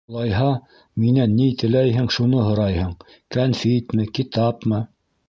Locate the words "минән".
1.01-1.35